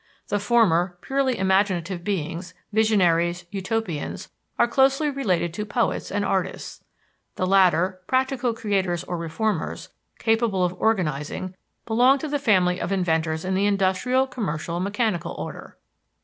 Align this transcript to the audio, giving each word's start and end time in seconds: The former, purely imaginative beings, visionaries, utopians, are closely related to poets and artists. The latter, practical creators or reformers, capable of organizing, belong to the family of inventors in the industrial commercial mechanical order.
The 0.29 0.39
former, 0.39 0.97
purely 1.01 1.37
imaginative 1.37 2.03
beings, 2.03 2.55
visionaries, 2.73 3.45
utopians, 3.51 4.29
are 4.57 4.67
closely 4.67 5.11
related 5.11 5.53
to 5.53 5.63
poets 5.63 6.11
and 6.11 6.25
artists. 6.25 6.83
The 7.35 7.45
latter, 7.45 8.01
practical 8.07 8.51
creators 8.55 9.03
or 9.03 9.15
reformers, 9.15 9.89
capable 10.17 10.65
of 10.65 10.73
organizing, 10.79 11.53
belong 11.85 12.17
to 12.17 12.27
the 12.27 12.39
family 12.39 12.81
of 12.81 12.91
inventors 12.91 13.45
in 13.45 13.53
the 13.53 13.67
industrial 13.67 14.25
commercial 14.25 14.79
mechanical 14.79 15.33
order. 15.33 15.77